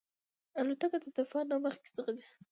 [0.59, 2.25] الوتکه د طوفان نه مخکې ځغلي.